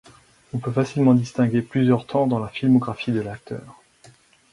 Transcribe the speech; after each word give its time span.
On 0.51 0.57
peut 0.57 0.71
facilement 0.71 1.13
distinguer 1.13 1.61
plusieurs 1.61 2.07
temps 2.07 2.25
dans 2.25 2.39
la 2.39 2.47
filmographie 2.47 3.11
de 3.11 3.21
l'acteur. 3.21 3.79